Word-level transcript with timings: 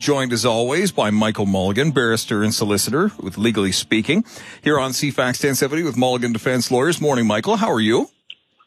Joined 0.00 0.32
as 0.32 0.46
always 0.46 0.92
by 0.92 1.10
Michael 1.10 1.44
Mulligan, 1.44 1.90
barrister 1.90 2.42
and 2.42 2.54
solicitor 2.54 3.12
with 3.20 3.36
Legally 3.36 3.70
Speaking, 3.70 4.24
here 4.62 4.80
on 4.80 4.92
CFAX 4.92 5.44
1070 5.44 5.82
with 5.82 5.94
Mulligan 5.94 6.32
Defense 6.32 6.70
Lawyers. 6.70 7.02
Morning, 7.02 7.26
Michael. 7.26 7.56
How 7.56 7.70
are 7.70 7.80
you? 7.80 8.08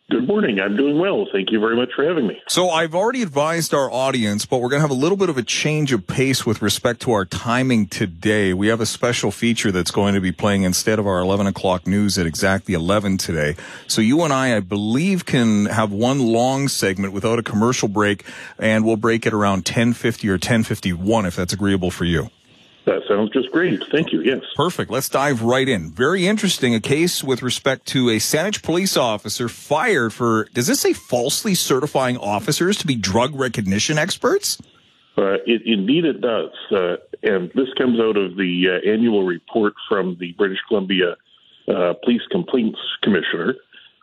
Good 0.09 0.27
morning. 0.27 0.59
I'm 0.59 0.75
doing 0.75 0.99
well. 0.99 1.25
Thank 1.31 1.49
you 1.49 1.61
very 1.61 1.77
much 1.77 1.89
for 1.95 2.05
having 2.05 2.27
me. 2.27 2.37
So 2.49 2.69
I've 2.69 2.93
already 2.93 3.21
advised 3.21 3.73
our 3.73 3.89
audience, 3.89 4.45
but 4.45 4.57
we're 4.57 4.67
going 4.67 4.81
to 4.81 4.87
have 4.87 4.91
a 4.91 4.99
little 4.99 5.15
bit 5.15 5.29
of 5.29 5.37
a 5.37 5.43
change 5.43 5.93
of 5.93 6.05
pace 6.05 6.45
with 6.45 6.61
respect 6.61 7.01
to 7.03 7.13
our 7.13 7.23
timing 7.23 7.87
today. 7.87 8.54
We 8.54 8.68
have 8.68 8.81
a 8.81 8.86
special 8.86 9.31
feature 9.31 9.71
that's 9.71 9.91
going 9.91 10.13
to 10.15 10.19
be 10.19 10.33
playing 10.33 10.63
instead 10.63 11.00
of 11.00 11.07
our 11.07 11.19
11 11.19 11.47
o'clock 11.47 11.87
news 11.87 12.18
at 12.18 12.25
exactly 12.25 12.73
11 12.73 13.18
today. 13.18 13.55
So 13.87 14.01
you 14.01 14.23
and 14.23 14.33
I, 14.33 14.57
I 14.57 14.59
believe, 14.59 15.25
can 15.25 15.68
have 15.68 15.93
one 15.93 16.20
long 16.20 16.67
segment 16.67 17.13
without 17.13 17.39
a 17.39 17.43
commercial 17.43 17.88
break, 17.88 18.25
and 18.59 18.85
we'll 18.85 18.97
break 18.97 19.25
it 19.25 19.33
around 19.33 19.59
1050 19.59 20.27
or 20.27 20.33
1051 20.33 21.25
if 21.25 21.38
that's 21.38 21.54
agreeable 21.54 21.91
for 21.91 22.04
you. 22.04 22.29
That 22.86 23.02
sounds 23.07 23.31
just 23.31 23.50
great. 23.51 23.82
Thank 23.92 24.11
you. 24.11 24.21
Yes. 24.21 24.42
Perfect. 24.55 24.92
Let's 24.92 25.07
dive 25.07 25.42
right 25.42 25.68
in. 25.69 25.92
Very 25.92 26.28
interesting. 26.28 26.75
A 26.75 26.82
case 26.82 27.23
with 27.23 27.42
respect 27.42 27.86
to 27.87 28.09
a 28.09 28.18
Saanich 28.18 28.61
police 28.61 28.97
officer 28.97 29.47
fired 29.47 30.11
for, 30.11 30.50
does 30.54 30.68
this 30.68 30.82
say 30.82 30.92
falsely 30.92 31.56
certifying 31.56 32.17
officers 32.17 32.78
to 32.80 32.88
be 32.88 32.95
drug 32.95 33.36
recognition 33.36 33.97
experts? 33.97 34.61
Uh, 35.17 35.38
it, 35.45 35.61
indeed, 35.66 36.03
it 36.03 36.19
does. 36.19 36.52
Uh, 36.72 36.97
and 37.22 37.50
this 37.56 37.67
comes 37.78 38.00
out 38.02 38.17
of 38.17 38.36
the 38.36 38.66
uh, 38.67 38.89
annual 38.89 39.23
report 39.25 39.73
from 39.88 40.17
the 40.20 40.34
British 40.34 40.59
Columbia 40.67 41.16
uh, 41.67 41.94
Police 42.03 42.23
Complaints 42.31 42.80
Commissioner. 43.02 43.56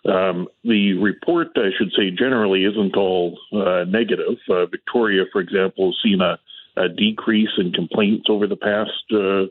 Um, 0.07 0.49
the 0.65 0.95
report, 0.95 1.49
I 1.57 1.69
should 1.77 1.93
say, 1.93 2.11
generally 2.11 2.65
isn't 2.65 2.97
all 2.97 3.39
uh, 3.53 3.85
negative. 3.87 4.39
Uh, 4.49 4.65
Victoria, 4.67 5.25
for 5.31 5.43
example, 5.43 5.89
has 5.89 5.97
seen 6.03 6.23
a 6.23 6.39
a 6.85 6.89
decrease 6.89 7.51
in 7.59 7.73
complaints 7.73 8.27
over 8.29 8.47
the 8.47 8.57
past 8.57 8.91
uh, 9.13 9.45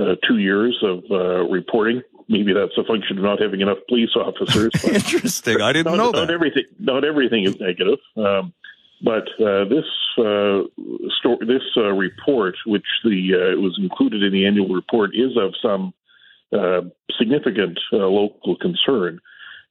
uh, 0.00 0.16
two 0.26 0.38
years 0.38 0.76
of 0.82 1.04
uh, 1.10 1.44
reporting. 1.48 2.02
Maybe 2.28 2.52
that's 2.52 2.76
a 2.76 2.84
function 2.84 3.18
of 3.18 3.24
not 3.24 3.40
having 3.40 3.60
enough 3.60 3.78
police 3.88 4.10
officers. 4.16 4.72
Interesting. 4.84 5.62
I 5.62 5.72
didn't 5.72 5.96
not, 5.96 5.98
know 5.98 6.12
that. 6.12 6.26
Not 6.26 6.30
everything. 6.30 6.64
Not 6.78 7.04
everything 7.04 7.44
is 7.44 7.58
negative. 7.60 7.98
Um, 8.16 8.52
but 9.02 9.28
uh, 9.40 9.64
this 9.64 9.84
uh, 10.18 10.62
sto- 11.18 11.38
this 11.40 11.62
uh, 11.76 11.92
report, 11.92 12.56
which 12.66 12.86
the 13.04 13.54
was 13.58 13.78
included 13.80 14.22
in 14.22 14.32
the 14.32 14.46
annual 14.46 14.74
report, 14.74 15.10
is 15.14 15.36
of 15.36 15.54
some 15.62 15.92
significant 17.18 17.78
local 17.92 18.56
concern. 18.56 19.20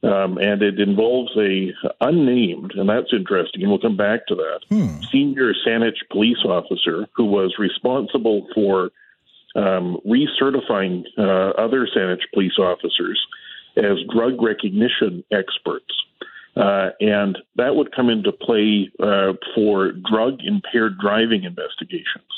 Um, 0.05 0.37
and 0.37 0.61
it 0.61 0.79
involves 0.79 1.31
a 1.35 1.73
unnamed, 1.99 2.73
and 2.75 2.87
that's 2.87 3.11
interesting, 3.11 3.63
and 3.63 3.71
we'll 3.71 3.79
come 3.79 3.97
back 3.97 4.27
to 4.27 4.35
that, 4.35 4.59
hmm. 4.69 5.01
senior 5.11 5.53
Saanich 5.65 5.97
police 6.11 6.43
officer 6.45 7.07
who 7.15 7.25
was 7.25 7.55
responsible 7.57 8.47
for 8.53 8.91
um, 9.55 9.97
recertifying 10.05 11.05
uh, 11.17 11.59
other 11.59 11.87
Saanich 11.87 12.21
police 12.33 12.59
officers 12.59 13.19
as 13.77 13.97
drug 14.13 14.41
recognition 14.43 15.23
experts. 15.31 15.93
Uh, 16.55 16.89
and 16.99 17.37
that 17.55 17.75
would 17.75 17.93
come 17.93 18.09
into 18.09 18.31
play 18.31 18.91
uh, 19.01 19.33
for 19.55 19.91
drug 19.91 20.39
impaired 20.45 20.99
driving 20.99 21.43
investigations. 21.43 22.31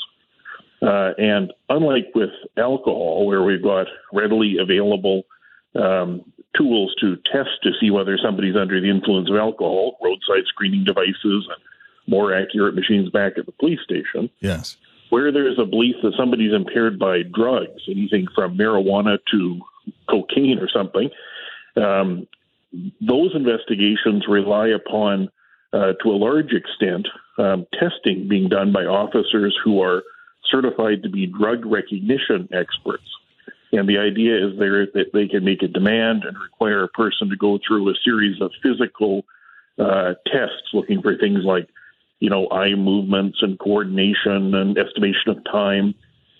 Uh, 0.80 1.12
and 1.18 1.52
unlike 1.68 2.12
with 2.14 2.30
alcohol, 2.56 3.26
where 3.26 3.42
we've 3.42 3.62
got 3.62 3.86
readily 4.12 4.56
available 4.58 5.24
um, 5.74 6.24
tools 6.56 6.94
to 7.00 7.16
test 7.30 7.50
to 7.62 7.70
see 7.80 7.90
whether 7.90 8.18
somebody's 8.18 8.56
under 8.56 8.80
the 8.80 8.90
influence 8.90 9.30
of 9.30 9.36
alcohol, 9.36 9.98
roadside 10.02 10.46
screening 10.46 10.84
devices, 10.84 11.16
and 11.24 11.62
more 12.06 12.34
accurate 12.34 12.74
machines 12.74 13.10
back 13.10 13.34
at 13.36 13.46
the 13.46 13.52
police 13.52 13.80
station. 13.84 14.30
Yes. 14.40 14.76
Where 15.10 15.30
there's 15.32 15.58
a 15.58 15.64
belief 15.64 15.96
that 16.02 16.14
somebody's 16.18 16.52
impaired 16.52 16.98
by 16.98 17.22
drugs, 17.22 17.82
anything 17.88 18.26
from 18.34 18.56
marijuana 18.56 19.18
to 19.30 19.60
cocaine 20.08 20.58
or 20.58 20.68
something, 20.68 21.10
um, 21.76 22.26
those 23.00 23.34
investigations 23.34 24.24
rely 24.28 24.68
upon, 24.68 25.30
uh, 25.72 25.92
to 26.02 26.10
a 26.10 26.16
large 26.16 26.52
extent, 26.52 27.08
um, 27.38 27.66
testing 27.72 28.28
being 28.28 28.48
done 28.48 28.72
by 28.72 28.84
officers 28.84 29.56
who 29.64 29.80
are 29.80 30.02
certified 30.50 31.02
to 31.02 31.08
be 31.08 31.26
drug 31.26 31.64
recognition 31.64 32.48
experts. 32.52 33.08
And 33.72 33.88
the 33.88 33.98
idea 33.98 34.46
is 34.46 34.58
there 34.58 34.86
that 34.86 35.12
they 35.12 35.28
can 35.28 35.44
make 35.44 35.62
a 35.62 35.68
demand 35.68 36.24
and 36.24 36.36
require 36.38 36.84
a 36.84 36.88
person 36.88 37.28
to 37.28 37.36
go 37.36 37.58
through 37.66 37.88
a 37.90 37.94
series 38.04 38.40
of 38.40 38.50
physical 38.62 39.24
uh, 39.78 40.14
tests 40.26 40.72
looking 40.72 41.02
for 41.02 41.16
things 41.16 41.40
like, 41.44 41.68
you 42.20 42.30
know, 42.30 42.48
eye 42.50 42.74
movements 42.74 43.38
and 43.42 43.58
coordination 43.58 44.54
and 44.54 44.78
estimation 44.78 45.28
of 45.28 45.44
time, 45.44 45.94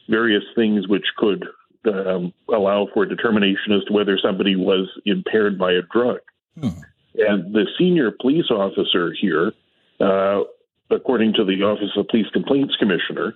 various 0.09 0.43
things 0.57 0.89
which 0.89 1.05
could 1.17 1.47
um, 1.87 2.33
allow 2.53 2.89
for 2.93 3.05
determination 3.05 3.73
as 3.73 3.85
to 3.85 3.93
whether 3.93 4.19
somebody 4.19 4.57
was 4.57 4.89
impaired 5.05 5.59
by 5.59 5.73
a 5.73 5.83
drug. 5.83 6.19
Hmm. 6.59 6.81
And 7.15 7.55
the 7.55 7.67
senior 7.79 8.11
police 8.11 8.51
officer 8.51 9.13
here, 9.21 9.53
uh, 10.01 10.43
according 10.91 11.35
to 11.35 11.45
the 11.45 11.63
Office 11.63 11.91
of 11.97 12.09
Police 12.09 12.29
Complaints 12.33 12.75
Commissioner, 12.79 13.35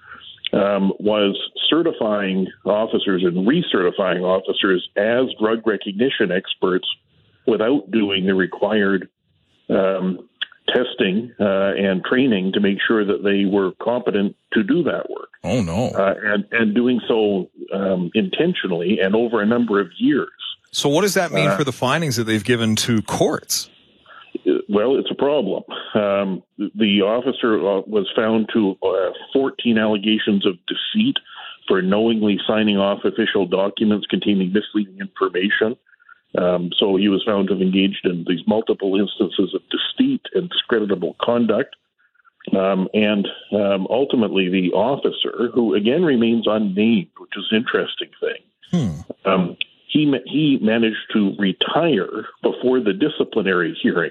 um, 0.52 0.92
was 1.00 1.38
certifying 1.68 2.46
officers 2.64 3.24
and 3.24 3.46
recertifying 3.46 4.22
officers 4.22 4.88
as 4.96 5.26
drug 5.40 5.66
recognition 5.66 6.30
experts 6.30 6.86
without 7.46 7.90
doing 7.90 8.26
the 8.26 8.34
required 8.34 9.08
um, 9.70 10.28
testing 10.68 11.32
uh, 11.40 11.72
and 11.76 12.04
training 12.04 12.52
to 12.52 12.60
make 12.60 12.78
sure 12.86 13.04
that 13.04 13.24
they 13.24 13.44
were 13.44 13.72
competent 13.82 14.36
to 14.52 14.62
do 14.62 14.82
that 14.84 15.08
work. 15.10 15.28
Oh 15.44 15.60
no! 15.60 15.88
Uh, 15.88 16.14
and 16.22 16.44
and 16.52 16.74
doing 16.74 17.00
so 17.08 17.50
um, 17.74 18.10
intentionally 18.14 19.00
and 19.00 19.14
over 19.14 19.40
a 19.40 19.46
number 19.46 19.80
of 19.80 19.88
years. 19.98 20.30
So, 20.70 20.88
what 20.88 21.02
does 21.02 21.14
that 21.14 21.32
mean 21.32 21.48
uh, 21.48 21.56
for 21.56 21.64
the 21.64 21.72
findings 21.72 22.16
that 22.16 22.24
they've 22.24 22.44
given 22.44 22.76
to 22.76 23.02
courts? 23.02 23.68
Well, 24.68 24.96
it's 24.96 25.10
a 25.10 25.14
problem. 25.14 25.62
Um, 25.94 26.42
the 26.58 27.02
officer 27.02 27.56
uh, 27.56 27.82
was 27.86 28.10
found 28.14 28.48
to 28.52 28.76
uh, 28.82 29.12
14 29.32 29.78
allegations 29.78 30.46
of 30.46 30.54
deceit 30.66 31.16
for 31.68 31.80
knowingly 31.80 32.38
signing 32.46 32.76
off 32.76 33.04
official 33.04 33.46
documents 33.46 34.06
containing 34.06 34.52
misleading 34.52 34.98
information. 34.98 35.76
Um, 36.36 36.70
so 36.76 36.96
he 36.96 37.08
was 37.08 37.22
found 37.24 37.48
to 37.48 37.54
have 37.54 37.62
engaged 37.62 38.04
in 38.04 38.24
these 38.26 38.40
multiple 38.46 38.98
instances 38.98 39.54
of 39.54 39.60
deceit 39.70 40.22
and 40.34 40.48
discreditable 40.48 41.16
conduct. 41.20 41.76
Um, 42.56 42.88
and 42.92 43.28
um, 43.52 43.86
ultimately, 43.88 44.48
the 44.48 44.72
officer, 44.72 45.50
who 45.54 45.74
again 45.74 46.04
remains 46.04 46.46
unnamed, 46.48 47.10
which 47.18 47.30
is 47.36 47.46
an 47.50 47.58
interesting 47.58 48.10
thing, 48.18 48.42
hmm. 48.72 49.00
Um, 49.24 49.56
he 49.86 50.10
he 50.26 50.58
managed 50.60 51.12
to 51.12 51.36
retire 51.38 52.26
before 52.42 52.80
the 52.80 52.94
disciplinary 52.94 53.78
hearing. 53.80 54.10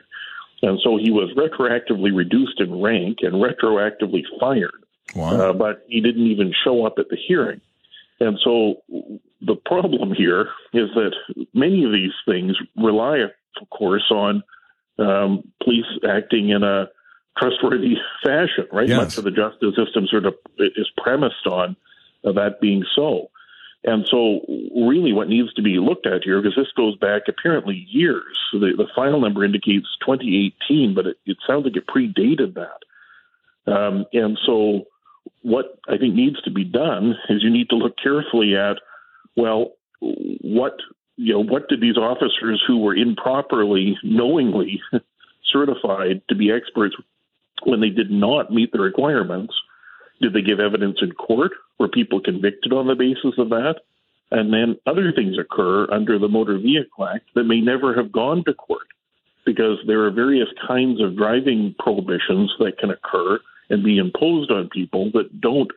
And 0.62 0.80
so 0.84 0.98
he 0.98 1.10
was 1.10 1.32
retroactively 1.36 2.16
reduced 2.16 2.60
in 2.60 2.82
rank 2.82 3.20
and 3.22 3.34
retroactively 3.34 4.24
fired. 4.40 4.84
Wow. 5.16 5.50
Uh, 5.50 5.54
but 5.54 5.84
he 5.88 6.02
didn't 6.02 6.28
even 6.28 6.54
show 6.64 6.86
up 6.86 6.96
at 7.00 7.10
the 7.10 7.18
hearing. 7.28 7.62
And 8.20 8.40
so 8.44 8.76
the 9.42 9.56
problem 9.66 10.14
here 10.14 10.50
is 10.74 10.90
that 10.94 11.14
many 11.54 11.84
of 11.84 11.92
these 11.92 12.14
things 12.28 12.56
rely, 12.78 13.18
of 13.18 13.32
course, 13.72 14.06
on 14.12 14.44
um, 15.00 15.52
police 15.64 15.86
acting 16.08 16.50
in 16.50 16.64
a 16.64 16.90
trustworthy 17.40 17.96
fashion, 18.24 18.68
right? 18.72 18.88
Yes. 18.88 18.98
Much 18.98 19.18
of 19.18 19.24
the 19.24 19.32
justice 19.32 19.76
system 19.76 20.06
sort 20.08 20.28
of 20.28 20.36
is 20.60 20.90
premised 20.98 21.48
on 21.48 21.76
uh, 22.24 22.32
that 22.34 22.62
being 22.62 22.84
so. 22.96 23.31
And 23.84 24.06
so, 24.10 24.42
really, 24.76 25.12
what 25.12 25.28
needs 25.28 25.52
to 25.54 25.64
be 25.64 25.80
looked 25.80 26.06
at 26.06 26.24
here, 26.24 26.40
because 26.40 26.56
this 26.56 26.72
goes 26.78 26.96
back 26.98 27.24
apparently 27.28 27.88
years. 27.90 28.38
The, 28.54 28.74
the 28.78 29.18
number 29.18 29.44
indicates 29.44 29.88
2018, 30.06 30.94
but 30.94 31.08
it, 31.08 31.18
it 31.26 31.38
sounds 31.48 31.66
like 31.66 31.76
it 31.76 31.88
predated 31.88 32.54
that. 32.56 33.72
Um, 33.72 34.06
and 34.14 34.38
so, 34.46 34.86
what 35.42 35.80
I 35.90 35.98
think 35.98 36.14
needs 36.14 36.40
to 36.44 36.52
be 36.52 36.64
done 36.64 37.16
is 37.30 37.44
you 37.44 37.50
need 37.50 37.70
to 37.70 37.76
look 37.76 37.96
carefully 37.98 38.56
at, 38.56 38.78
well, 39.36 39.72
what 40.00 40.78
you 41.18 41.34
know, 41.34 41.44
what 41.44 41.70
did 41.70 41.82
these 41.82 41.98
officers 41.98 42.64
who 42.66 42.80
were 42.80 42.96
improperly, 42.96 43.98
knowingly 44.04 44.82
certified 45.52 46.22
to 46.30 46.36
be 46.36 46.52
experts 46.52 46.96
when 47.64 47.82
they 47.82 47.90
did 47.90 48.10
not 48.10 48.52
meet 48.52 48.72
the 48.72 48.80
requirements? 48.80 49.54
Did 50.22 50.34
they 50.34 50.42
give 50.42 50.60
evidence 50.60 50.98
in 51.02 51.12
court? 51.12 51.52
Were 51.82 51.88
people 51.88 52.22
convicted 52.22 52.74
on 52.74 52.86
the 52.86 52.94
basis 52.94 53.40
of 53.40 53.50
that? 53.50 53.78
And 54.30 54.54
then 54.54 54.78
other 54.86 55.12
things 55.12 55.36
occur 55.40 55.92
under 55.92 56.20
the 56.20 56.28
Motor 56.28 56.60
Vehicle 56.60 57.08
Act 57.08 57.26
that 57.34 57.46
may 57.46 57.60
never 57.60 57.96
have 57.96 58.12
gone 58.12 58.44
to 58.46 58.54
court 58.54 58.86
because 59.48 59.80
there 59.88 60.06
are 60.06 60.12
various 60.12 60.48
kinds 60.68 61.02
of 61.02 61.18
driving 61.18 61.74
prohibitions 61.80 62.54
that 62.60 62.78
can 62.78 62.92
occur 62.92 63.40
and 63.72 63.84
be 63.84 63.98
imposed 63.98 64.52
on 64.52 64.70
people 64.70 65.10
that 65.16 65.42
don't 65.42 65.72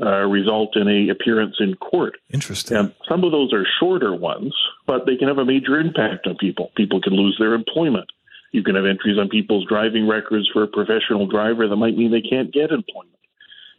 uh, 0.00 0.24
result 0.24 0.76
in 0.76 0.88
a 0.88 1.08
appearance 1.10 1.54
in 1.60 1.76
court. 1.76 2.16
Interesting. 2.32 2.76
And 2.76 2.94
some 3.08 3.22
of 3.22 3.30
those 3.30 3.52
are 3.52 3.64
shorter 3.78 4.12
ones, 4.12 4.52
but 4.88 5.06
they 5.06 5.14
can 5.14 5.28
have 5.28 5.38
a 5.38 5.44
major 5.44 5.78
impact 5.78 6.26
on 6.26 6.36
people. 6.36 6.72
People 6.76 7.00
can 7.00 7.12
lose 7.12 7.36
their 7.38 7.54
employment. 7.54 8.10
You 8.50 8.64
can 8.64 8.74
have 8.74 8.86
entries 8.86 9.18
on 9.18 9.28
people's 9.28 9.68
driving 9.68 10.08
records 10.08 10.50
for 10.52 10.64
a 10.64 10.66
professional 10.66 11.28
driver 11.28 11.68
that 11.68 11.76
might 11.76 11.96
mean 11.96 12.10
they 12.10 12.28
can't 12.28 12.52
get 12.52 12.72
employment. 12.72 13.14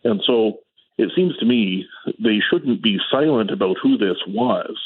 And 0.06 0.22
so 0.26 0.60
it 0.98 1.12
seems 1.16 1.36
to 1.38 1.46
me 1.46 1.86
they 2.24 2.40
shouldn't 2.50 2.82
be 2.82 3.00
silent 3.12 3.52
about 3.52 3.78
who 3.82 3.98
this 3.98 4.18
was. 4.28 4.78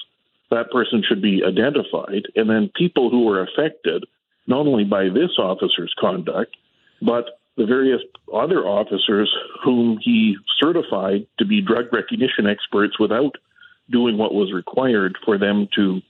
That 0.51 0.71
person 0.71 1.03
should 1.07 1.21
be 1.21 1.43
identified, 1.45 2.23
and 2.35 2.49
then 2.49 2.71
people 2.75 3.09
who 3.11 3.25
were 3.25 3.43
affected, 3.43 4.05
not 4.47 4.65
only 4.65 4.83
by 4.83 5.09
this 5.09 5.37
officer's 5.37 5.93
conduct, 5.99 6.55
but 7.01 7.39
the 7.55 7.65
various 7.65 8.01
other 8.33 8.65
officers 8.65 9.31
whom 9.63 9.99
he 10.01 10.37
certified 10.59 11.27
to 11.37 11.45
be 11.45 11.61
drug 11.61 11.93
recognition 11.93 12.47
experts 12.47 12.97
without 12.99 13.35
doing 13.91 14.17
what 14.17 14.33
was 14.33 14.53
required 14.53 15.17
for 15.23 15.37
them 15.37 15.67
to 15.75 16.01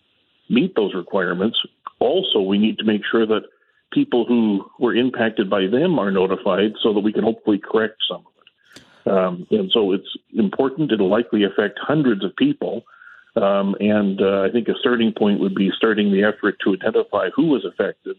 meet 0.49 0.75
those 0.75 0.93
requirements. 0.93 1.57
Also, 1.99 2.39
we 2.39 2.57
need 2.57 2.77
to 2.77 2.85
make 2.85 3.01
sure 3.11 3.25
that 3.25 3.41
people 3.91 4.25
who 4.25 4.69
were 4.79 4.95
impacted 4.95 5.49
by 5.49 5.67
them 5.67 5.99
are 5.99 6.11
notified 6.11 6.73
so 6.81 6.93
that 6.93 6.99
we 6.99 7.11
can 7.11 7.23
hopefully 7.23 7.59
correct 7.59 7.95
some 8.07 8.17
of. 8.19 8.38
Um, 9.09 9.47
and 9.51 9.71
so 9.71 9.91
it's 9.91 10.15
important. 10.33 10.91
It'll 10.91 11.09
likely 11.09 11.43
affect 11.43 11.79
hundreds 11.81 12.23
of 12.23 12.35
people. 12.35 12.83
Um, 13.35 13.75
and 13.79 14.21
uh, 14.21 14.41
I 14.41 14.51
think 14.51 14.67
a 14.67 14.73
starting 14.79 15.13
point 15.17 15.39
would 15.39 15.55
be 15.55 15.71
starting 15.75 16.11
the 16.11 16.23
effort 16.23 16.57
to 16.63 16.73
identify 16.73 17.29
who 17.35 17.47
was 17.47 17.65
affected 17.65 18.17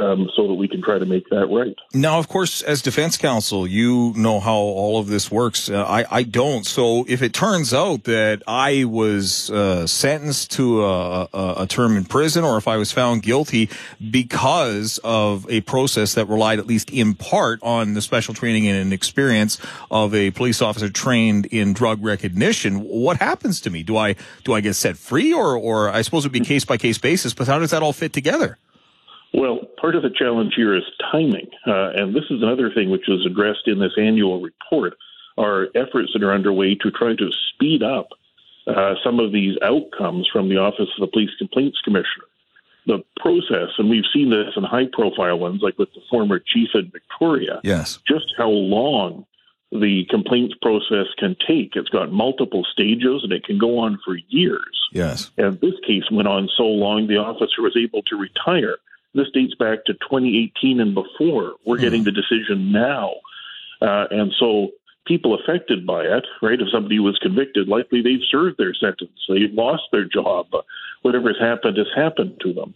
um, 0.00 0.28
so 0.34 0.46
that 0.46 0.54
we 0.54 0.68
can 0.68 0.82
try 0.82 0.98
to 0.98 1.06
make 1.06 1.28
that 1.30 1.46
right. 1.46 1.76
Now, 1.94 2.18
of 2.18 2.28
course, 2.28 2.62
as 2.62 2.82
defense 2.82 3.16
counsel, 3.16 3.66
you 3.66 4.12
know 4.16 4.40
how 4.40 4.56
all 4.56 4.98
of 4.98 5.08
this 5.08 5.30
works. 5.30 5.70
Uh, 5.70 5.84
I, 5.84 6.04
I 6.10 6.22
don't. 6.22 6.66
So 6.66 7.04
if 7.08 7.22
it 7.22 7.32
turns 7.32 7.72
out 7.72 8.04
that 8.04 8.42
I 8.46 8.84
was 8.84 9.50
uh, 9.50 9.86
sentenced 9.86 10.50
to 10.52 10.84
a, 10.84 11.28
a, 11.32 11.54
a, 11.58 11.66
term 11.66 11.96
in 11.96 12.04
prison 12.04 12.44
or 12.44 12.56
if 12.58 12.68
I 12.68 12.76
was 12.76 12.92
found 12.92 13.22
guilty 13.22 13.68
because 14.10 14.98
of 15.02 15.48
a 15.50 15.60
process 15.62 16.14
that 16.14 16.26
relied 16.28 16.58
at 16.58 16.66
least 16.66 16.90
in 16.90 17.14
part 17.14 17.60
on 17.62 17.94
the 17.94 18.02
special 18.02 18.34
training 18.34 18.66
and 18.68 18.92
experience 18.92 19.58
of 19.90 20.14
a 20.14 20.30
police 20.30 20.62
officer 20.62 20.88
trained 20.88 21.46
in 21.46 21.72
drug 21.72 22.04
recognition, 22.04 22.80
what 22.80 23.16
happens 23.18 23.60
to 23.62 23.70
me? 23.70 23.82
Do 23.82 23.96
I, 23.96 24.16
do 24.44 24.52
I 24.52 24.60
get 24.60 24.74
set 24.74 24.96
free 24.96 25.32
or, 25.32 25.56
or 25.56 25.88
I 25.88 26.02
suppose 26.02 26.24
it 26.24 26.28
would 26.28 26.32
be 26.32 26.40
case 26.40 26.64
by 26.64 26.76
case 26.76 26.98
basis, 26.98 27.34
but 27.34 27.46
how 27.46 27.58
does 27.58 27.70
that 27.70 27.82
all 27.82 27.92
fit 27.92 28.12
together? 28.12 28.58
Well, 29.34 29.60
part 29.78 29.94
of 29.94 30.02
the 30.02 30.10
challenge 30.10 30.54
here 30.56 30.74
is 30.74 30.84
timing. 31.12 31.48
Uh, 31.66 31.90
and 31.90 32.14
this 32.14 32.24
is 32.30 32.42
another 32.42 32.70
thing 32.72 32.90
which 32.90 33.08
is 33.08 33.26
addressed 33.26 33.66
in 33.66 33.78
this 33.78 33.92
annual 33.98 34.40
report 34.40 34.94
are 35.36 35.68
efforts 35.74 36.12
that 36.12 36.22
are 36.22 36.32
underway 36.32 36.74
to 36.76 36.90
try 36.90 37.14
to 37.14 37.30
speed 37.52 37.82
up 37.82 38.08
uh, 38.66 38.94
some 39.04 39.20
of 39.20 39.32
these 39.32 39.56
outcomes 39.62 40.28
from 40.32 40.48
the 40.48 40.56
Office 40.56 40.88
of 40.96 41.00
the 41.00 41.06
Police 41.06 41.30
Complaints 41.38 41.78
Commissioner. 41.84 42.26
The 42.86 43.04
process, 43.18 43.70
and 43.78 43.90
we've 43.90 44.04
seen 44.12 44.30
this 44.30 44.54
in 44.56 44.62
high 44.62 44.86
profile 44.92 45.38
ones 45.38 45.60
like 45.60 45.76
with 45.76 45.92
the 45.94 46.00
former 46.08 46.38
chief 46.38 46.68
in 46.74 46.90
Victoria, 46.90 47.60
yes. 47.64 47.98
just 48.08 48.26
how 48.38 48.48
long 48.48 49.26
the 49.72 50.04
complaints 50.08 50.54
process 50.62 51.06
can 51.18 51.36
take. 51.46 51.74
It's 51.74 51.88
got 51.88 52.12
multiple 52.12 52.64
stages 52.64 53.22
and 53.24 53.32
it 53.32 53.44
can 53.44 53.58
go 53.58 53.78
on 53.78 53.98
for 54.04 54.16
years. 54.28 54.88
Yes. 54.92 55.30
And 55.36 55.60
this 55.60 55.74
case 55.84 56.04
went 56.10 56.28
on 56.28 56.48
so 56.56 56.62
long 56.62 57.08
the 57.08 57.16
officer 57.16 57.62
was 57.62 57.76
able 57.76 58.02
to 58.02 58.16
retire 58.16 58.76
this 59.16 59.28
dates 59.32 59.54
back 59.54 59.84
to 59.86 59.94
2018 59.94 60.80
and 60.80 60.94
before. 60.94 61.54
We're 61.64 61.78
getting 61.78 62.04
the 62.04 62.12
decision 62.12 62.72
now. 62.72 63.14
Uh, 63.80 64.06
and 64.10 64.32
so 64.38 64.70
people 65.06 65.34
affected 65.34 65.86
by 65.86 66.02
it, 66.02 66.24
right? 66.42 66.60
If 66.60 66.68
somebody 66.70 66.98
was 66.98 67.18
convicted, 67.18 67.68
likely 67.68 68.02
they've 68.02 68.24
served 68.30 68.58
their 68.58 68.74
sentence, 68.74 69.18
they've 69.28 69.52
lost 69.52 69.84
their 69.92 70.04
job, 70.04 70.46
whatever 71.02 71.28
has 71.28 71.38
happened 71.40 71.76
has 71.78 71.86
happened 71.94 72.40
to 72.42 72.52
them. 72.52 72.74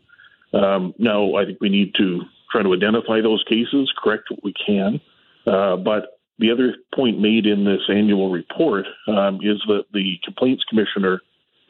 Um, 0.52 0.94
now, 0.98 1.34
I 1.36 1.44
think 1.44 1.60
we 1.60 1.68
need 1.68 1.94
to 1.96 2.22
try 2.50 2.62
to 2.62 2.74
identify 2.74 3.20
those 3.20 3.44
cases, 3.48 3.92
correct 4.02 4.30
what 4.30 4.42
we 4.42 4.52
can. 4.52 5.00
Uh, 5.46 5.76
but 5.76 6.18
the 6.38 6.50
other 6.50 6.74
point 6.94 7.20
made 7.20 7.46
in 7.46 7.64
this 7.64 7.82
annual 7.88 8.30
report 8.30 8.86
um, 9.06 9.36
is 9.42 9.62
that 9.68 9.84
the 9.92 10.18
complaints 10.24 10.64
commissioner 10.68 11.20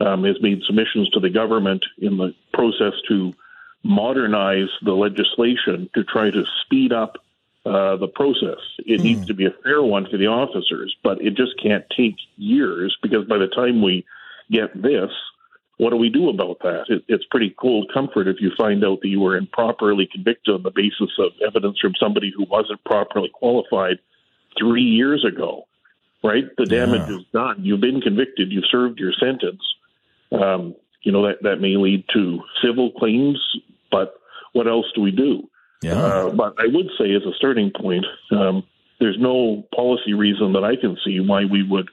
um, 0.00 0.25
has 0.25 0.37
made 0.40 0.62
submissions 0.66 1.08
to 1.11 1.20
the 1.20 1.28
government 1.28 1.84
in 1.99 2.16
the 2.16 2.34
process 2.55 2.94
to 3.08 3.32
modernize 3.82 4.68
the 4.82 4.92
legislation 4.92 5.88
to 5.94 6.04
try 6.04 6.30
to 6.30 6.44
speed 6.64 6.92
up 6.92 7.16
uh, 7.66 7.96
the 7.96 8.08
process. 8.08 8.58
It 8.78 9.00
mm. 9.00 9.04
needs 9.04 9.26
to 9.26 9.34
be 9.34 9.46
a 9.46 9.54
fair 9.62 9.82
one 9.82 10.06
for 10.10 10.16
the 10.16 10.26
officers, 10.26 10.94
but 11.02 11.20
it 11.20 11.34
just 11.34 11.60
can't 11.62 11.84
take 11.94 12.16
years 12.36 12.96
because 13.02 13.26
by 13.26 13.38
the 13.38 13.48
time 13.48 13.82
we 13.82 14.04
get 14.50 14.70
this, 14.80 15.10
what 15.76 15.90
do 15.90 15.96
we 15.96 16.10
do 16.10 16.28
about 16.28 16.58
that? 16.60 16.84
It, 16.88 17.04
it's 17.08 17.24
pretty 17.30 17.54
cold 17.58 17.90
comfort 17.92 18.28
if 18.28 18.36
you 18.40 18.50
find 18.56 18.84
out 18.84 19.00
that 19.00 19.08
you 19.08 19.20
were 19.20 19.36
improperly 19.36 20.06
convicted 20.10 20.54
on 20.54 20.62
the 20.62 20.70
basis 20.70 21.10
of 21.18 21.32
evidence 21.46 21.78
from 21.78 21.94
somebody 21.98 22.32
who 22.36 22.44
wasn't 22.44 22.84
properly 22.84 23.30
qualified 23.32 23.98
three 24.58 24.82
years 24.82 25.24
ago, 25.24 25.66
right? 26.22 26.44
The 26.58 26.66
damage 26.66 27.08
yeah. 27.08 27.16
is 27.16 27.24
done. 27.32 27.64
You've 27.64 27.80
been 27.80 28.02
convicted. 28.02 28.52
You've 28.52 28.64
served 28.70 28.98
your 28.98 29.12
sentence. 29.12 29.62
Um, 30.32 30.74
you 31.02 31.12
know 31.12 31.26
that 31.26 31.42
that 31.42 31.60
may 31.60 31.76
lead 31.76 32.04
to 32.12 32.40
civil 32.62 32.90
claims 32.92 33.40
but 33.90 34.14
what 34.52 34.66
else 34.66 34.87
do 34.94 35.00
we 35.00 35.10
do? 35.10 35.48
Yeah. 35.82 35.94
Uh, 35.94 36.31
but 36.31 36.54
I 36.58 36.66
would 36.66 36.90
say, 36.98 37.14
as 37.14 37.22
a 37.22 37.34
starting 37.37 37.70
point, 37.70 38.04
um, 38.32 38.64
there's 38.98 39.19
no 39.19 39.66
policy 39.75 40.12
reason 40.12 40.52
that 40.52 40.64
I 40.64 40.76
can 40.76 40.96
see 41.04 41.20
why 41.20 41.44
we 41.46 41.62
would 41.62 41.88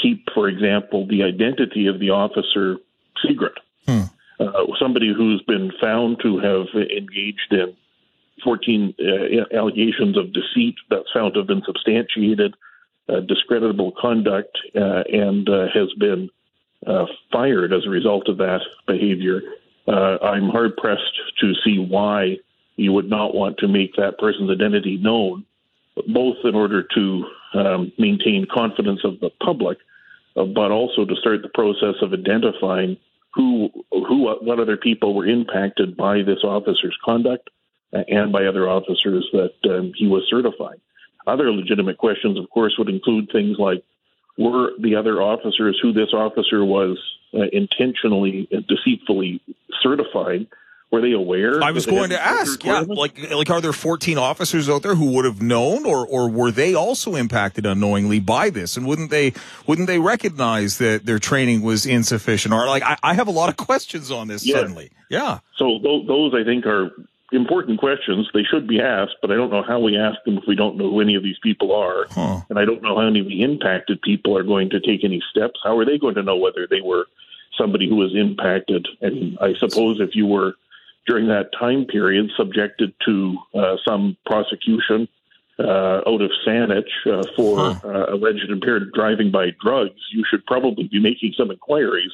keep, 0.00 0.28
for 0.32 0.48
example, 0.48 1.06
the 1.06 1.24
identity 1.24 1.86
of 1.86 1.98
the 1.98 2.10
officer 2.10 2.76
secret. 3.26 3.54
Hmm. 3.86 4.04
Uh, 4.38 4.66
somebody 4.80 5.12
who's 5.12 5.42
been 5.42 5.72
found 5.80 6.20
to 6.22 6.38
have 6.38 6.66
engaged 6.74 7.52
in 7.52 7.76
14 8.42 8.94
uh, 8.98 9.56
allegations 9.56 10.16
of 10.16 10.32
deceit 10.32 10.74
that's 10.90 11.10
found 11.12 11.34
to 11.34 11.40
have 11.40 11.46
been 11.46 11.62
substantiated, 11.64 12.54
uh, 13.08 13.20
discreditable 13.20 13.92
conduct, 14.00 14.58
uh, 14.76 15.02
and 15.12 15.48
uh, 15.48 15.66
has 15.72 15.92
been 15.98 16.30
fired 17.32 17.72
as 17.72 17.86
a 17.86 17.90
result 17.90 18.28
of 18.28 18.36
that 18.36 18.60
behavior 18.86 19.40
uh, 19.86 20.18
I'm 20.22 20.48
hard 20.48 20.76
pressed 20.76 21.20
to 21.40 21.52
see 21.64 21.78
why 21.78 22.38
you 22.76 22.92
would 22.92 23.08
not 23.08 23.34
want 23.34 23.58
to 23.58 23.68
make 23.68 23.94
that 23.96 24.18
person's 24.18 24.50
identity 24.50 24.96
known, 24.96 25.44
both 26.08 26.36
in 26.44 26.54
order 26.54 26.82
to 26.94 27.24
um, 27.54 27.92
maintain 27.98 28.46
confidence 28.52 29.00
of 29.04 29.20
the 29.20 29.30
public, 29.42 29.78
uh, 30.36 30.44
but 30.44 30.70
also 30.70 31.04
to 31.04 31.14
start 31.16 31.42
the 31.42 31.48
process 31.48 31.94
of 32.02 32.12
identifying 32.12 32.96
who, 33.34 33.70
who, 33.90 34.34
what 34.40 34.58
other 34.58 34.76
people 34.76 35.14
were 35.14 35.26
impacted 35.26 35.96
by 35.96 36.22
this 36.22 36.42
officer's 36.44 36.96
conduct 37.04 37.50
uh, 37.92 38.02
and 38.08 38.32
by 38.32 38.44
other 38.44 38.68
officers 38.68 39.28
that 39.32 39.54
um, 39.70 39.92
he 39.96 40.06
was 40.06 40.24
certifying. 40.28 40.80
Other 41.26 41.50
legitimate 41.52 41.98
questions, 41.98 42.38
of 42.38 42.48
course, 42.50 42.74
would 42.78 42.88
include 42.88 43.30
things 43.32 43.56
like 43.58 43.82
were 44.36 44.72
the 44.80 44.96
other 44.96 45.22
officers 45.22 45.78
who 45.80 45.92
this 45.92 46.12
officer 46.12 46.64
was 46.64 46.98
uh, 47.34 47.46
intentionally 47.52 48.48
and 48.50 48.66
deceitfully 48.66 49.40
certified 49.82 50.46
were 50.94 51.00
they 51.00 51.12
aware? 51.12 51.62
I 51.62 51.72
was 51.72 51.86
going 51.86 52.10
to 52.10 52.20
ask. 52.20 52.64
Yeah, 52.64 52.84
like 52.86 53.30
like 53.30 53.50
are 53.50 53.60
there 53.60 53.72
14 53.72 54.16
officers 54.16 54.68
out 54.68 54.82
there 54.82 54.94
who 54.94 55.12
would 55.16 55.24
have 55.24 55.42
known, 55.42 55.84
or 55.84 56.06
or 56.06 56.30
were 56.30 56.52
they 56.52 56.74
also 56.74 57.16
impacted 57.16 57.66
unknowingly 57.66 58.20
by 58.20 58.50
this? 58.50 58.76
And 58.76 58.86
wouldn't 58.86 59.10
they 59.10 59.32
wouldn't 59.66 59.88
they 59.88 59.98
recognize 59.98 60.78
that 60.78 61.04
their 61.04 61.18
training 61.18 61.62
was 61.62 61.84
insufficient? 61.84 62.54
Or 62.54 62.66
like 62.66 62.84
I, 62.84 62.96
I 63.02 63.14
have 63.14 63.26
a 63.26 63.32
lot 63.32 63.48
of 63.48 63.56
questions 63.66 64.10
on 64.10 64.28
this. 64.28 64.46
Yeah. 64.46 64.54
Suddenly, 64.54 64.92
yeah. 65.10 65.40
So 65.56 65.80
those 65.82 66.32
I 66.32 66.44
think 66.44 66.64
are 66.64 66.92
important 67.34 67.78
questions. 67.78 68.28
They 68.32 68.42
should 68.42 68.66
be 68.66 68.80
asked, 68.80 69.16
but 69.20 69.30
I 69.30 69.34
don't 69.34 69.50
know 69.50 69.62
how 69.62 69.78
we 69.78 69.96
ask 69.96 70.22
them 70.24 70.38
if 70.38 70.44
we 70.46 70.54
don't 70.54 70.76
know 70.76 70.90
who 70.90 71.00
any 71.00 71.14
of 71.14 71.22
these 71.22 71.38
people 71.42 71.74
are. 71.74 72.06
Huh. 72.10 72.40
And 72.48 72.58
I 72.58 72.64
don't 72.64 72.82
know 72.82 72.96
how 72.96 73.06
any 73.06 73.20
of 73.20 73.28
the 73.28 73.42
impacted 73.42 74.00
people 74.02 74.36
are 74.36 74.42
going 74.42 74.70
to 74.70 74.80
take 74.80 75.04
any 75.04 75.22
steps. 75.30 75.60
How 75.62 75.76
are 75.78 75.84
they 75.84 75.98
going 75.98 76.14
to 76.16 76.22
know 76.22 76.36
whether 76.36 76.66
they 76.68 76.80
were 76.80 77.06
somebody 77.58 77.88
who 77.88 77.96
was 77.96 78.14
impacted? 78.14 78.86
And 79.00 79.38
I 79.40 79.54
suppose 79.54 80.00
if 80.00 80.14
you 80.14 80.26
were 80.26 80.54
during 81.06 81.28
that 81.28 81.50
time 81.58 81.84
period 81.84 82.30
subjected 82.36 82.94
to 83.06 83.36
uh, 83.54 83.76
some 83.86 84.16
prosecution 84.26 85.08
uh, 85.58 86.00
out 86.06 86.20
of 86.20 86.30
Saanich 86.46 86.90
uh, 87.06 87.22
for 87.36 87.74
huh. 87.74 87.80
Uh, 87.84 88.14
alleged 88.14 88.50
impaired 88.50 88.92
driving 88.92 89.30
by 89.30 89.50
drugs, 89.62 90.00
you 90.12 90.24
should 90.28 90.44
probably 90.46 90.88
be 90.88 91.00
making 91.00 91.34
some 91.36 91.50
inquiries 91.50 92.10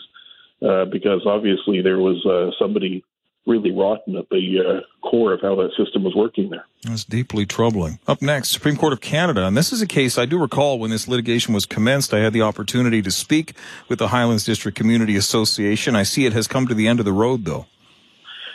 uh, 0.63 0.85
because 0.85 1.23
obviously 1.27 1.81
there 1.81 1.99
was 1.99 2.25
uh, 2.27 2.51
somebody 2.59 3.03
really 3.51 3.73
rotten 3.73 4.17
at 4.17 4.29
the 4.31 4.61
uh, 4.61 5.07
core 5.07 5.33
of 5.33 5.41
how 5.43 5.57
that 5.57 5.71
system 5.77 6.05
was 6.05 6.15
working 6.15 6.49
there. 6.51 6.65
That's 6.85 7.05
deeply 7.05 7.45
troubling. 7.45 7.99
Up 8.07 8.23
next, 8.23 8.51
Supreme 8.51 8.77
Court 8.77 8.93
of 8.93 9.01
Canada. 9.01 9.47
And 9.47 9.57
this 9.57 9.73
is 9.73 9.83
a 9.83 9.87
case 9.87 10.17
I 10.17 10.25
do 10.25 10.39
recall 10.39 10.79
when 10.79 10.91
this 10.91 11.09
litigation 11.09 11.53
was 11.53 11.67
commenced. 11.67 12.15
I 12.15 12.21
had 12.21 12.33
the 12.33 12.43
opportunity 12.43 13.03
to 13.03 13.11
speak 13.11 13.55
with 13.89 13.99
the 13.99 14.09
Highlands 14.09 14.45
District 14.45 14.79
Community 14.79 15.17
Association. 15.17 15.97
I 15.97 16.05
see 16.05 16.25
it 16.25 16.33
has 16.33 16.47
come 16.47 16.67
to 16.69 16.75
the 16.75 16.87
end 16.87 17.01
of 17.01 17.05
the 17.05 17.13
road, 17.13 17.45
though. 17.45 17.67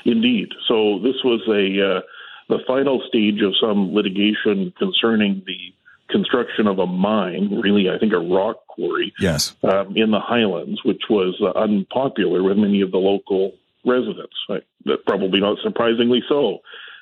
Indeed. 0.06 0.50
So 0.68 1.00
this 1.00 1.16
was 1.24 1.42
a 1.48 1.98
uh, 1.98 2.02
the 2.48 2.64
final 2.68 3.02
stage 3.08 3.42
of 3.42 3.54
some 3.60 3.94
litigation 3.94 4.72
concerning 4.78 5.44
the 5.46 5.74
construction 6.10 6.68
of 6.68 6.80
a 6.80 6.86
mine, 6.86 7.60
really, 7.62 7.90
I 7.90 7.98
think 7.98 8.14
a 8.14 8.20
rock 8.20 8.58
quarry, 8.68 9.14
yes, 9.20 9.56
um, 9.64 9.98
in 9.98 10.12
the 10.12 10.20
Highlands, 10.20 10.84
which 10.86 11.04
was 11.10 11.36
uh, 11.42 11.58
unpopular 11.58 12.44
with 12.44 12.58
many 12.58 12.82
of 12.82 12.92
the 12.92 12.98
local 12.98 13.54
residents. 13.86 14.36
Right? 14.50 14.64
That 14.86 15.06
probably 15.06 15.40
not 15.40 15.58
surprisingly 15.64 16.24
so. 16.28 16.60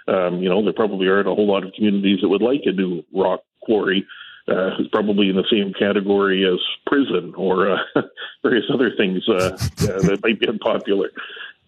Um, 0.08 0.42
you 0.42 0.50
know, 0.50 0.62
there 0.64 0.74
probably 0.74 1.08
aren't 1.08 1.28
a 1.28 1.36
whole 1.36 1.48
lot 1.48 1.66
of 1.66 1.74
communities 1.74 2.20
that 2.22 2.30
would 2.30 2.42
like 2.42 2.62
a 2.66 2.72
new 2.72 3.04
rock 3.14 3.42
quarry 3.64 4.06
uh, 4.50 4.76
is 4.80 4.88
probably 4.92 5.30
in 5.30 5.36
the 5.36 5.46
same 5.50 5.74
category 5.74 6.46
as 6.46 6.60
prison 6.86 7.34
or 7.38 7.72
uh, 7.72 7.78
various 8.44 8.66
other 8.74 8.92
things 8.96 9.28
uh, 9.30 9.50
that 9.78 10.20
might 10.22 10.40
be 10.40 10.48
unpopular. 10.48 11.12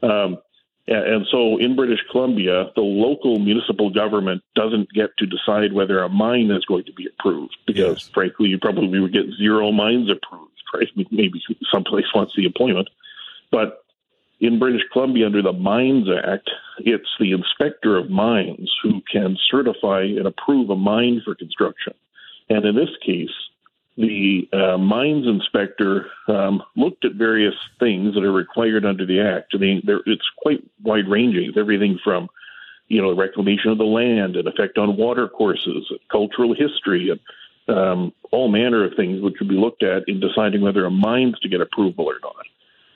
Um, 0.03 0.39
and 0.87 1.25
so 1.31 1.57
in 1.57 1.75
British 1.75 2.01
Columbia, 2.11 2.69
the 2.75 2.81
local 2.81 3.39
municipal 3.39 3.89
government 3.89 4.43
doesn't 4.55 4.91
get 4.91 5.17
to 5.17 5.25
decide 5.25 5.73
whether 5.73 6.03
a 6.03 6.09
mine 6.09 6.51
is 6.51 6.63
going 6.65 6.83
to 6.83 6.93
be 6.93 7.07
approved 7.07 7.57
because, 7.65 8.03
yes. 8.03 8.09
frankly, 8.09 8.49
you 8.49 8.59
probably 8.59 8.99
would 8.99 9.13
get 9.13 9.25
zero 9.35 9.71
mines 9.71 10.11
approved, 10.11 10.51
right? 10.75 10.87
Maybe 11.09 11.41
someplace 11.71 12.05
wants 12.13 12.33
the 12.37 12.45
appointment. 12.45 12.89
But 13.51 13.84
in 14.39 14.59
British 14.59 14.81
Columbia, 14.91 15.25
under 15.25 15.41
the 15.41 15.53
Mines 15.53 16.07
Act, 16.09 16.49
it's 16.79 17.09
the 17.19 17.31
inspector 17.31 17.97
of 17.97 18.09
mines 18.09 18.71
who 18.83 19.01
can 19.11 19.37
certify 19.49 20.01
and 20.01 20.27
approve 20.27 20.69
a 20.69 20.75
mine 20.75 21.21
for 21.23 21.35
construction. 21.35 21.93
And 22.49 22.65
in 22.65 22.75
this 22.75 22.89
case, 23.05 23.29
the 23.97 24.47
uh, 24.51 24.77
mines 24.77 25.25
inspector 25.25 26.07
um, 26.27 26.61
looked 26.75 27.05
at 27.05 27.13
various 27.13 27.55
things 27.79 28.13
that 28.13 28.23
are 28.25 28.31
required 28.31 28.85
under 28.85 29.05
the 29.05 29.21
act. 29.21 29.53
I 29.53 29.57
mean, 29.57 29.81
it's 30.05 30.29
quite 30.37 30.61
wide 30.83 31.07
ranging. 31.07 31.53
Everything 31.57 31.97
from, 32.03 32.27
you 32.89 33.01
know, 33.01 33.15
reclamation 33.15 33.71
of 33.71 33.77
the 33.77 33.85
land 33.85 34.35
and 34.35 34.47
effect 34.47 34.77
on 34.77 34.97
water 34.97 35.29
courses, 35.29 35.89
cultural 36.11 36.53
history, 36.53 37.09
and 37.09 37.77
um, 37.77 38.13
all 38.31 38.49
manner 38.49 38.83
of 38.83 38.95
things 38.95 39.21
which 39.21 39.35
would 39.39 39.49
be 39.49 39.55
looked 39.55 39.81
at 39.81 40.03
in 40.07 40.19
deciding 40.19 40.61
whether 40.61 40.85
a 40.85 40.91
mine's 40.91 41.39
to 41.39 41.49
get 41.49 41.61
approval 41.61 42.05
or 42.05 42.19
not. 42.21 42.45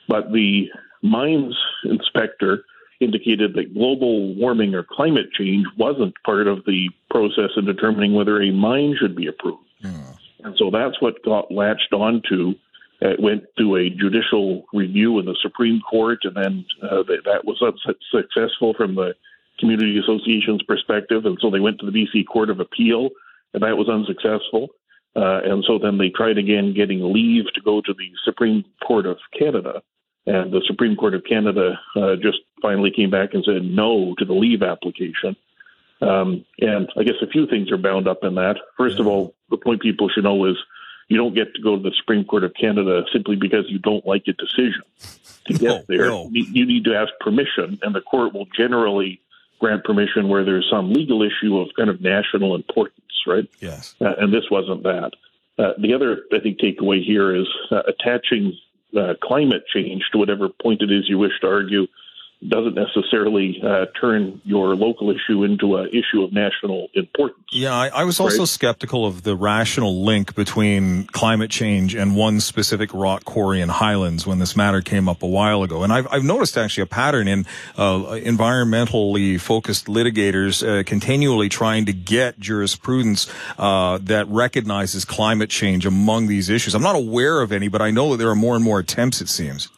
But 0.06 0.32
the 0.32 0.68
mines 1.02 1.56
inspector 1.84 2.64
indicated 3.00 3.54
that 3.54 3.74
global 3.74 4.34
warming 4.34 4.74
or 4.74 4.82
climate 4.82 5.32
change 5.32 5.66
wasn't 5.78 6.14
part 6.24 6.46
of 6.46 6.64
the 6.66 6.90
process 7.10 7.50
in 7.56 7.64
determining 7.64 8.14
whether 8.14 8.40
a 8.42 8.50
mine 8.50 8.94
should 8.98 9.16
be 9.16 9.26
approved. 9.26 9.64
Mm. 9.82 10.18
And 10.44 10.54
so 10.58 10.70
that's 10.70 11.00
what 11.00 11.24
got 11.24 11.50
latched 11.50 11.92
onto. 11.92 12.54
It 13.00 13.20
went 13.20 13.44
through 13.56 13.76
a 13.76 13.90
judicial 13.90 14.66
review 14.74 15.18
in 15.18 15.24
the 15.24 15.36
Supreme 15.40 15.80
Court, 15.80 16.18
and 16.24 16.36
then 16.36 16.66
uh, 16.82 17.02
that 17.24 17.44
was 17.44 17.62
unsuccessful 17.62 18.74
from 18.74 18.94
the 18.94 19.14
Community 19.58 19.98
Association's 19.98 20.62
perspective. 20.62 21.24
And 21.24 21.38
so 21.40 21.50
they 21.50 21.60
went 21.60 21.78
to 21.80 21.90
the 21.90 21.92
BC 21.92 22.26
Court 22.26 22.50
of 22.50 22.60
Appeal, 22.60 23.10
and 23.54 23.62
that 23.62 23.78
was 23.78 23.88
unsuccessful. 23.88 24.68
Uh, 25.16 25.40
and 25.44 25.64
so 25.66 25.78
then 25.78 25.98
they 25.98 26.10
tried 26.10 26.38
again 26.38 26.74
getting 26.74 27.12
leave 27.12 27.46
to 27.54 27.60
go 27.62 27.80
to 27.80 27.94
the 27.94 28.10
Supreme 28.24 28.64
Court 28.86 29.06
of 29.06 29.16
Canada. 29.36 29.82
And 30.26 30.52
the 30.52 30.62
Supreme 30.66 30.96
Court 30.96 31.14
of 31.14 31.24
Canada 31.24 31.78
uh, 31.96 32.16
just 32.16 32.38
finally 32.60 32.90
came 32.90 33.10
back 33.10 33.34
and 33.34 33.44
said 33.44 33.64
no 33.64 34.14
to 34.18 34.24
the 34.24 34.34
leave 34.34 34.62
application. 34.62 35.34
Um, 36.02 36.44
and 36.58 36.90
I 36.96 37.02
guess 37.02 37.16
a 37.22 37.26
few 37.26 37.46
things 37.46 37.70
are 37.70 37.76
bound 37.76 38.08
up 38.08 38.22
in 38.22 38.34
that. 38.36 38.56
First 38.76 38.96
yeah. 38.96 39.02
of 39.02 39.06
all, 39.06 39.34
the 39.50 39.56
point 39.56 39.82
people 39.82 40.08
should 40.08 40.24
know 40.24 40.44
is 40.46 40.56
you 41.08 41.16
don't 41.16 41.34
get 41.34 41.54
to 41.54 41.62
go 41.62 41.76
to 41.76 41.82
the 41.82 41.92
Supreme 41.98 42.24
Court 42.24 42.44
of 42.44 42.54
Canada 42.54 43.02
simply 43.12 43.36
because 43.36 43.64
you 43.68 43.78
don't 43.78 44.06
like 44.06 44.24
a 44.28 44.32
decision. 44.32 44.82
To 45.46 45.52
get 45.54 45.62
no, 45.62 45.84
there, 45.88 46.06
no. 46.06 46.30
you 46.30 46.66
need 46.66 46.84
to 46.84 46.94
ask 46.94 47.12
permission, 47.18 47.78
and 47.82 47.94
the 47.94 48.02
court 48.02 48.34
will 48.34 48.46
generally 48.56 49.20
grant 49.58 49.84
permission 49.84 50.28
where 50.28 50.44
there's 50.44 50.68
some 50.70 50.92
legal 50.92 51.22
issue 51.22 51.58
of 51.58 51.68
kind 51.76 51.90
of 51.90 52.00
national 52.00 52.54
importance, 52.54 53.22
right? 53.26 53.48
Yes. 53.60 53.94
Uh, 54.00 54.14
and 54.18 54.32
this 54.32 54.44
wasn't 54.50 54.82
that. 54.84 55.12
Uh, 55.58 55.72
the 55.78 55.92
other, 55.92 56.22
I 56.32 56.40
think, 56.40 56.58
takeaway 56.58 57.04
here 57.04 57.34
is 57.34 57.46
uh, 57.70 57.82
attaching 57.86 58.56
uh, 58.96 59.14
climate 59.22 59.64
change 59.72 60.02
to 60.12 60.18
whatever 60.18 60.48
point 60.48 60.82
it 60.82 60.90
is 60.90 61.08
you 61.08 61.18
wish 61.18 61.32
to 61.40 61.46
argue 61.46 61.86
doesn't 62.46 62.74
necessarily 62.74 63.60
uh, 63.62 63.86
turn 64.00 64.40
your 64.44 64.74
local 64.74 65.10
issue 65.10 65.44
into 65.44 65.76
an 65.76 65.88
issue 65.88 66.22
of 66.22 66.32
national 66.32 66.88
importance. 66.94 67.44
Yeah, 67.52 67.74
I, 67.74 67.88
I 67.88 68.04
was 68.04 68.18
also 68.18 68.40
right? 68.40 68.48
skeptical 68.48 69.04
of 69.04 69.24
the 69.24 69.36
rational 69.36 70.04
link 70.04 70.34
between 70.34 71.04
climate 71.08 71.50
change 71.50 71.94
and 71.94 72.16
one 72.16 72.40
specific 72.40 72.94
rock 72.94 73.24
quarry 73.24 73.60
in 73.60 73.68
Highlands 73.68 74.26
when 74.26 74.38
this 74.38 74.56
matter 74.56 74.80
came 74.80 75.06
up 75.06 75.22
a 75.22 75.26
while 75.26 75.62
ago. 75.62 75.82
And 75.82 75.92
I've, 75.92 76.08
I've 76.10 76.24
noticed 76.24 76.56
actually 76.56 76.84
a 76.84 76.86
pattern 76.86 77.28
in 77.28 77.44
uh, 77.76 77.98
environmentally 78.16 79.38
focused 79.38 79.86
litigators 79.86 80.66
uh, 80.66 80.82
continually 80.84 81.50
trying 81.50 81.84
to 81.86 81.92
get 81.92 82.40
jurisprudence 82.40 83.30
uh, 83.58 83.98
that 84.02 84.26
recognizes 84.28 85.04
climate 85.04 85.50
change 85.50 85.84
among 85.84 86.26
these 86.26 86.48
issues. 86.48 86.74
I'm 86.74 86.82
not 86.82 86.96
aware 86.96 87.42
of 87.42 87.52
any, 87.52 87.68
but 87.68 87.82
I 87.82 87.90
know 87.90 88.12
that 88.12 88.16
there 88.16 88.30
are 88.30 88.34
more 88.34 88.54
and 88.54 88.64
more 88.64 88.78
attempts, 88.78 89.20
it 89.20 89.28
seems. 89.28 89.68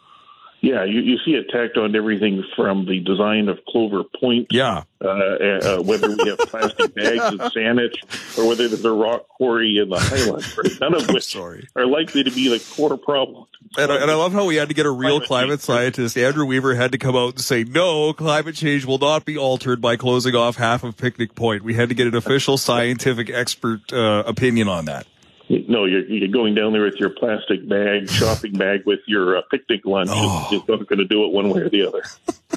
Yeah, 0.62 0.84
you, 0.84 1.00
you 1.00 1.18
see 1.24 1.32
it 1.32 1.48
tacked 1.50 1.76
on 1.76 1.96
everything 1.96 2.44
from 2.54 2.86
the 2.86 3.00
design 3.00 3.48
of 3.48 3.58
Clover 3.66 4.04
Point. 4.04 4.46
Yeah. 4.52 4.84
Uh, 5.04 5.08
uh, 5.08 5.82
whether 5.82 6.08
we 6.08 6.28
have 6.28 6.38
plastic 6.38 6.94
bags 6.94 7.32
in 7.32 7.38
Saanich 7.38 8.38
or 8.38 8.46
whether 8.46 8.68
there's 8.68 8.84
a 8.84 8.92
rock 8.92 9.26
quarry 9.26 9.78
in 9.78 9.88
the 9.88 9.98
Highlands, 9.98 10.56
right? 10.58 10.70
none 10.80 10.94
of 10.94 11.08
which 11.08 11.32
sorry. 11.32 11.68
are 11.74 11.84
likely 11.84 12.22
to 12.22 12.30
be 12.30 12.48
the 12.48 12.64
core 12.76 12.96
problem. 12.96 13.46
And 13.76 13.90
I, 13.90 14.02
and 14.02 14.10
I 14.10 14.14
love 14.14 14.32
how 14.32 14.44
we 14.44 14.54
had 14.54 14.68
to 14.68 14.74
get 14.74 14.86
a 14.86 14.90
real 14.90 15.18
climate, 15.18 15.26
climate 15.26 15.60
scientist. 15.62 16.16
Andrew 16.16 16.46
Weaver 16.46 16.76
had 16.76 16.92
to 16.92 16.98
come 16.98 17.16
out 17.16 17.30
and 17.30 17.40
say, 17.40 17.64
no, 17.64 18.12
climate 18.12 18.54
change 18.54 18.84
will 18.84 18.98
not 18.98 19.24
be 19.24 19.36
altered 19.36 19.80
by 19.80 19.96
closing 19.96 20.36
off 20.36 20.56
half 20.56 20.84
of 20.84 20.96
Picnic 20.96 21.34
Point. 21.34 21.64
We 21.64 21.74
had 21.74 21.88
to 21.88 21.96
get 21.96 22.06
an 22.06 22.14
official 22.14 22.56
scientific 22.56 23.30
expert 23.30 23.92
uh, 23.92 24.22
opinion 24.26 24.68
on 24.68 24.84
that. 24.84 25.08
No, 25.68 25.84
you're, 25.84 26.04
you're 26.06 26.28
going 26.28 26.54
down 26.54 26.72
there 26.72 26.84
with 26.84 26.96
your 26.96 27.10
plastic 27.10 27.68
bag, 27.68 28.08
shopping 28.10 28.52
bag 28.52 28.86
with 28.86 29.00
your 29.06 29.36
uh, 29.36 29.42
picnic 29.50 29.82
lunch. 29.84 30.10
Oh. 30.12 30.48
It's, 30.50 30.66
not 30.68 30.86
going 30.86 30.98
to 30.98 31.04
do 31.04 31.24
it 31.24 31.32
one 31.32 31.50
way 31.50 31.60
or 31.60 31.68
the 31.68 31.86
other. 31.86 32.02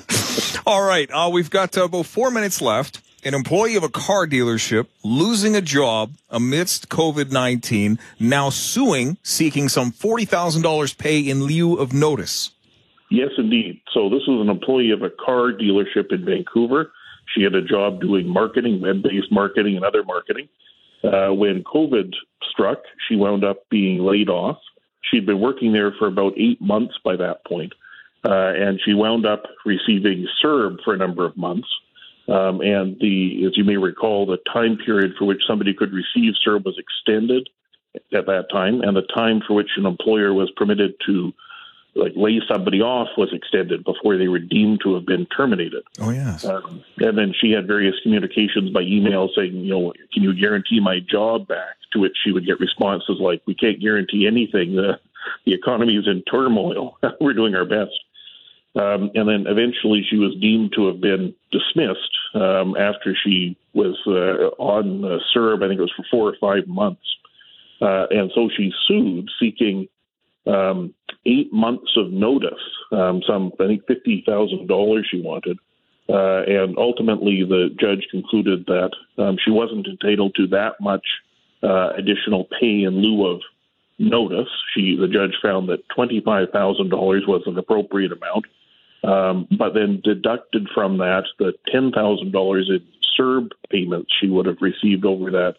All 0.65 0.81
right. 0.81 1.09
Uh, 1.11 1.29
we've 1.31 1.49
got 1.49 1.77
uh, 1.77 1.85
about 1.85 2.05
four 2.05 2.31
minutes 2.31 2.61
left. 2.61 3.01
An 3.23 3.33
employee 3.33 3.75
of 3.75 3.83
a 3.83 3.89
car 3.89 4.27
dealership 4.27 4.85
losing 5.03 5.55
a 5.55 5.61
job 5.61 6.13
amidst 6.29 6.89
COVID 6.89 7.31
19, 7.31 7.97
now 8.19 8.51
suing, 8.51 9.17
seeking 9.23 9.67
some 9.67 9.91
$40,000 9.91 10.97
pay 10.97 11.19
in 11.19 11.43
lieu 11.43 11.75
of 11.75 11.91
notice. 11.91 12.51
Yes, 13.09 13.29
indeed. 13.37 13.81
So, 13.93 14.09
this 14.09 14.21
was 14.27 14.41
an 14.41 14.49
employee 14.49 14.91
of 14.91 15.01
a 15.01 15.09
car 15.09 15.51
dealership 15.51 16.11
in 16.11 16.23
Vancouver. 16.23 16.91
She 17.33 17.41
had 17.41 17.55
a 17.55 17.63
job 17.63 17.99
doing 17.99 18.27
marketing, 18.27 18.79
web 18.79 19.01
based 19.01 19.31
marketing, 19.31 19.75
and 19.75 19.83
other 19.83 20.03
marketing. 20.03 20.47
Uh, 21.05 21.33
when 21.33 21.63
COVID 21.63 22.13
struck, 22.51 22.79
she 23.07 23.15
wound 23.15 23.43
up 23.43 23.69
being 23.69 23.99
laid 23.99 24.29
off. 24.29 24.57
She'd 25.01 25.25
been 25.25 25.39
working 25.39 25.71
there 25.71 25.93
for 25.99 26.07
about 26.07 26.33
eight 26.37 26.59
months 26.59 26.95
by 27.03 27.15
that 27.17 27.45
point, 27.45 27.73
uh, 28.27 28.53
and 28.55 28.79
she 28.83 28.93
wound 28.93 29.25
up 29.25 29.43
receiving 29.65 30.27
CERB 30.43 30.77
for 30.83 30.93
a 30.93 30.97
number 30.97 31.25
of 31.25 31.37
months. 31.37 31.67
Um, 32.27 32.61
and 32.61 32.97
the, 32.99 33.45
as 33.45 33.55
you 33.55 33.63
may 33.63 33.77
recall, 33.77 34.25
the 34.25 34.39
time 34.51 34.77
period 34.83 35.13
for 35.17 35.25
which 35.25 35.41
somebody 35.47 35.75
could 35.75 35.93
receive 35.93 36.33
CERB 36.45 36.65
was 36.65 36.79
extended 36.79 37.47
at 38.13 38.25
that 38.25 38.45
time, 38.51 38.81
and 38.81 38.97
the 38.97 39.03
time 39.13 39.41
for 39.47 39.53
which 39.53 39.69
an 39.77 39.85
employer 39.85 40.33
was 40.33 40.51
permitted 40.57 40.95
to 41.05 41.31
like 41.95 42.11
lay 42.15 42.41
somebody 42.47 42.81
off 42.81 43.07
was 43.17 43.29
extended 43.31 43.83
before 43.83 44.17
they 44.17 44.27
were 44.27 44.39
deemed 44.39 44.81
to 44.83 44.93
have 44.95 45.05
been 45.05 45.25
terminated. 45.27 45.83
Oh 45.99 46.11
yes. 46.11 46.43
Um, 46.43 46.83
and 46.97 47.17
then 47.17 47.33
she 47.39 47.51
had 47.51 47.67
various 47.67 47.95
communications 48.03 48.71
by 48.71 48.81
email 48.81 49.29
saying, 49.35 49.55
you 49.55 49.73
know, 49.73 49.93
can 50.13 50.23
you 50.23 50.33
guarantee 50.33 50.79
my 50.79 50.99
job 50.99 51.47
back? 51.47 51.77
To 51.93 51.99
which 51.99 52.17
she 52.25 52.33
would 52.33 52.45
get 52.45 52.59
responses 52.59 53.21
like, 53.21 53.41
we 53.45 53.55
can't 53.55 53.79
guarantee 53.79 54.27
anything. 54.27 54.75
The 54.75 54.99
the 55.45 55.53
economy 55.53 55.95
is 55.95 56.07
in 56.07 56.23
turmoil. 56.29 56.97
we're 57.21 57.33
doing 57.33 57.55
our 57.55 57.65
best. 57.65 57.93
Um, 58.75 59.09
and 59.15 59.29
then 59.29 59.45
eventually 59.47 60.05
she 60.09 60.17
was 60.17 60.35
deemed 60.41 60.73
to 60.75 60.87
have 60.87 60.99
been 60.99 61.33
dismissed 61.51 62.11
um, 62.33 62.75
after 62.75 63.15
she 63.23 63.57
was 63.73 63.97
uh, 64.05 64.61
on 64.61 65.05
uh, 65.05 65.19
CERB. 65.33 65.63
I 65.63 65.67
think 65.69 65.79
it 65.79 65.81
was 65.81 65.93
for 65.95 66.05
four 66.11 66.29
or 66.29 66.35
five 66.41 66.67
months. 66.67 67.01
Uh, 67.81 68.07
and 68.11 68.31
so 68.35 68.49
she 68.55 68.73
sued, 68.85 69.29
seeking 69.39 69.87
um, 70.45 70.93
eight 71.25 71.51
months 71.51 71.91
of 71.97 72.11
notice. 72.11 72.53
Um, 72.91 73.21
some, 73.27 73.51
I 73.59 73.67
think, 73.67 73.85
fifty 73.87 74.23
thousand 74.25 74.67
dollars 74.67 75.07
she 75.09 75.21
wanted, 75.21 75.57
uh, 76.09 76.43
and 76.47 76.77
ultimately 76.77 77.43
the 77.43 77.69
judge 77.79 78.07
concluded 78.11 78.65
that 78.67 78.91
um, 79.17 79.37
she 79.43 79.51
wasn't 79.51 79.87
entitled 79.87 80.35
to 80.35 80.47
that 80.47 80.79
much 80.79 81.05
uh, 81.63 81.89
additional 81.97 82.47
pay 82.59 82.83
in 82.83 83.01
lieu 83.01 83.25
of 83.27 83.41
notice. 83.97 84.49
She, 84.73 84.95
the 84.99 85.07
judge, 85.07 85.35
found 85.41 85.69
that 85.69 85.87
twenty 85.89 86.21
five 86.21 86.49
thousand 86.51 86.89
dollars 86.89 87.23
was 87.27 87.43
an 87.45 87.57
appropriate 87.57 88.11
amount, 88.11 88.45
um, 89.03 89.47
but 89.57 89.73
then 89.73 90.01
deducted 90.03 90.67
from 90.73 90.97
that 90.99 91.23
the 91.39 91.53
ten 91.71 91.91
thousand 91.91 92.31
dollars 92.31 92.69
in 92.69 92.85
CERB 93.17 93.51
payments 93.71 94.11
she 94.19 94.29
would 94.29 94.45
have 94.45 94.57
received 94.61 95.05
over 95.05 95.31
that 95.31 95.55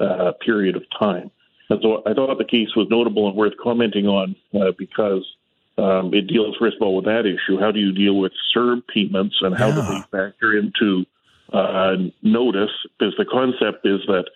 uh, 0.00 0.32
period 0.44 0.76
of 0.76 0.82
time. 0.98 1.30
And 1.70 1.80
so 1.82 2.02
I 2.06 2.12
thought 2.14 2.36
the 2.38 2.44
case 2.44 2.74
was 2.76 2.88
notable 2.90 3.28
and 3.28 3.36
worth 3.36 3.54
commenting 3.62 4.06
on 4.06 4.36
uh, 4.54 4.72
because 4.76 5.24
um, 5.78 6.12
it 6.12 6.26
deals, 6.26 6.56
first 6.58 6.76
of 6.76 6.82
all, 6.82 6.96
with 6.96 7.06
that 7.06 7.26
issue. 7.26 7.58
How 7.58 7.70
do 7.70 7.80
you 7.80 7.92
deal 7.92 8.16
with 8.16 8.32
CERB 8.54 8.86
payments 8.86 9.36
and 9.40 9.56
how 9.56 9.68
yeah. 9.68 9.74
do 9.74 9.82
they 9.82 10.18
factor 10.18 10.56
into 10.56 11.04
uh, 11.52 11.96
notice? 12.22 12.70
Because 12.98 13.14
the 13.16 13.24
concept 13.24 13.86
is 13.86 14.00
that 14.06 14.26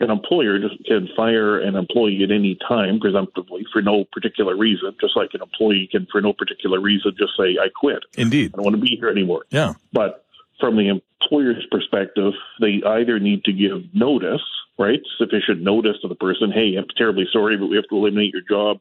an 0.00 0.10
employer 0.10 0.58
just 0.58 0.84
can 0.84 1.08
fire 1.16 1.58
an 1.58 1.76
employee 1.76 2.22
at 2.24 2.30
any 2.30 2.56
time, 2.68 3.00
presumptively, 3.00 3.64
for 3.72 3.80
no 3.80 4.04
particular 4.12 4.56
reason, 4.56 4.94
just 5.00 5.16
like 5.16 5.30
an 5.34 5.42
employee 5.42 5.88
can, 5.90 6.06
for 6.10 6.20
no 6.20 6.32
particular 6.32 6.80
reason, 6.80 7.14
just 7.16 7.32
say, 7.38 7.56
I 7.60 7.68
quit. 7.74 8.02
Indeed. 8.16 8.52
I 8.54 8.56
don't 8.56 8.64
want 8.64 8.76
to 8.76 8.82
be 8.82 8.96
here 8.96 9.08
anymore. 9.08 9.46
Yeah. 9.50 9.74
But 9.92 10.23
from 10.60 10.76
the 10.76 10.88
employer's 10.88 11.66
perspective, 11.70 12.32
they 12.60 12.82
either 12.86 13.18
need 13.18 13.44
to 13.44 13.52
give 13.52 13.94
notice, 13.94 14.42
right, 14.78 15.00
sufficient 15.18 15.62
notice 15.62 15.96
to 16.02 16.08
the 16.08 16.14
person, 16.14 16.52
hey, 16.52 16.76
I'm 16.76 16.86
terribly 16.96 17.26
sorry, 17.32 17.56
but 17.56 17.66
we 17.66 17.76
have 17.76 17.88
to 17.88 17.96
eliminate 17.96 18.32
your 18.32 18.42
job, 18.48 18.80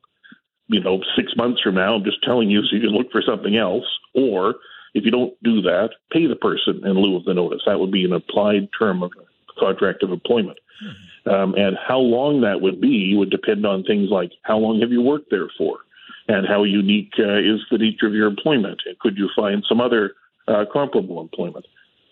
you 0.67 0.79
know, 0.81 1.01
six 1.15 1.33
months 1.35 1.61
from 1.61 1.75
now. 1.75 1.95
I'm 1.95 2.03
just 2.03 2.23
telling 2.23 2.49
you 2.49 2.61
so 2.63 2.75
you 2.75 2.81
can 2.81 2.91
look 2.91 3.11
for 3.11 3.21
something 3.21 3.57
else. 3.57 3.85
Or 4.13 4.55
if 4.93 5.03
you 5.05 5.11
don't 5.11 5.33
do 5.43 5.61
that, 5.61 5.89
pay 6.11 6.27
the 6.27 6.35
person 6.35 6.81
in 6.85 6.93
lieu 6.93 7.17
of 7.17 7.25
the 7.25 7.33
notice. 7.33 7.61
That 7.65 7.79
would 7.79 7.91
be 7.91 8.05
an 8.05 8.13
applied 8.13 8.69
term 8.77 9.03
of 9.03 9.11
contract 9.59 10.03
of 10.03 10.11
employment. 10.11 10.57
Mm-hmm. 10.83 11.29
Um, 11.29 11.55
and 11.55 11.77
how 11.77 11.99
long 11.99 12.41
that 12.41 12.61
would 12.61 12.81
be 12.81 13.15
would 13.15 13.29
depend 13.29 13.65
on 13.65 13.83
things 13.83 14.09
like 14.09 14.31
how 14.41 14.57
long 14.57 14.81
have 14.81 14.91
you 14.91 15.01
worked 15.01 15.29
there 15.31 15.47
for, 15.57 15.77
and 16.27 16.45
how 16.47 16.63
unique 16.63 17.13
uh, 17.19 17.37
is 17.37 17.61
the 17.71 17.77
nature 17.77 18.07
of 18.07 18.13
your 18.13 18.27
employment, 18.27 18.81
and 18.85 18.97
could 18.99 19.17
you 19.17 19.29
find 19.35 19.63
some 19.67 19.79
other 19.79 20.15
uh, 20.47 20.65
comparable 20.71 21.21
employment. 21.21 21.65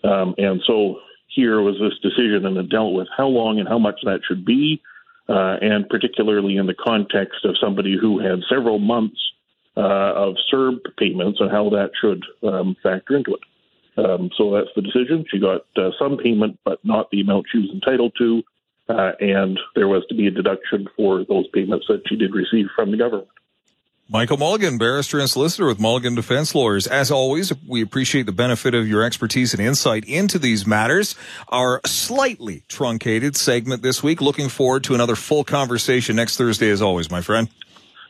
Um, 0.03 0.35
and 0.37 0.61
so 0.65 0.99
here 1.27 1.61
was 1.61 1.75
this 1.79 1.97
decision, 2.01 2.45
and 2.45 2.57
it 2.57 2.69
dealt 2.69 2.93
with 2.93 3.07
how 3.15 3.27
long 3.27 3.59
and 3.59 3.67
how 3.67 3.79
much 3.79 3.99
that 4.03 4.21
should 4.27 4.45
be, 4.45 4.81
uh, 5.29 5.57
and 5.61 5.87
particularly 5.89 6.57
in 6.57 6.65
the 6.65 6.73
context 6.73 7.45
of 7.45 7.55
somebody 7.61 7.97
who 7.99 8.19
had 8.19 8.39
several 8.49 8.79
months 8.79 9.19
uh, 9.77 10.13
of 10.15 10.35
CERB 10.51 10.79
payments 10.97 11.39
and 11.39 11.49
how 11.49 11.69
that 11.69 11.91
should 11.99 12.23
um, 12.43 12.75
factor 12.83 13.15
into 13.15 13.35
it. 13.35 13.41
Um, 13.97 14.29
so 14.37 14.51
that's 14.51 14.69
the 14.75 14.81
decision. 14.81 15.25
She 15.29 15.39
got 15.39 15.61
uh, 15.77 15.91
some 15.99 16.17
payment, 16.17 16.59
but 16.65 16.83
not 16.83 17.09
the 17.11 17.21
amount 17.21 17.45
she 17.51 17.59
was 17.59 17.69
entitled 17.73 18.13
to, 18.17 18.43
uh, 18.89 19.11
and 19.19 19.59
there 19.75 19.87
was 19.87 20.03
to 20.09 20.15
be 20.15 20.27
a 20.27 20.31
deduction 20.31 20.87
for 20.97 21.23
those 21.25 21.47
payments 21.53 21.85
that 21.87 22.01
she 22.07 22.15
did 22.15 22.33
receive 22.33 22.67
from 22.75 22.91
the 22.91 22.97
government. 22.97 23.29
Michael 24.13 24.35
Mulligan, 24.35 24.77
barrister 24.77 25.19
and 25.19 25.29
solicitor 25.29 25.65
with 25.65 25.79
Mulligan 25.79 26.15
Defense 26.15 26.53
Lawyers. 26.53 26.85
As 26.85 27.11
always, 27.11 27.53
we 27.65 27.81
appreciate 27.81 28.25
the 28.25 28.33
benefit 28.33 28.73
of 28.73 28.85
your 28.85 29.03
expertise 29.03 29.53
and 29.53 29.65
insight 29.65 30.03
into 30.03 30.37
these 30.37 30.67
matters. 30.67 31.15
Our 31.47 31.79
slightly 31.85 32.65
truncated 32.67 33.37
segment 33.37 33.83
this 33.83 34.03
week. 34.03 34.19
Looking 34.19 34.49
forward 34.49 34.83
to 34.83 34.95
another 34.95 35.15
full 35.15 35.45
conversation 35.45 36.17
next 36.17 36.35
Thursday, 36.35 36.69
as 36.71 36.81
always, 36.81 37.09
my 37.09 37.21
friend. 37.21 37.47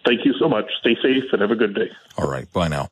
Thank 0.04 0.26
you 0.26 0.34
so 0.40 0.50
much. 0.50 0.66
Stay 0.80 0.96
safe 1.04 1.26
and 1.34 1.40
have 1.40 1.52
a 1.52 1.56
good 1.56 1.76
day. 1.76 1.92
All 2.18 2.28
right. 2.28 2.52
Bye 2.52 2.70
now. 2.70 2.80